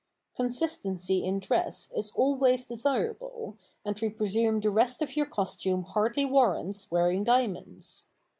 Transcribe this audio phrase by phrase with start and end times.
[0.35, 3.55] Consistency in dress is always desirable,
[3.85, 8.07] and we presume the rest of your costume hardly warrants wearing diamonds.